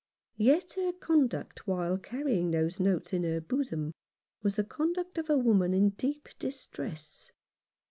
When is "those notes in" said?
2.49-3.21